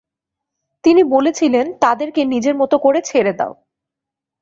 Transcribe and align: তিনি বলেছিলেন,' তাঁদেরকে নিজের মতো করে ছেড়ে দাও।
তিনি 0.83 1.01
বলেছিলেন,' 1.13 1.65
তাঁদেরকে 1.83 2.21
নিজের 2.25 2.55
মতো 2.55 2.75
করে 2.77 2.99
ছেড়ে 3.01 3.33
দাও। 3.33 3.53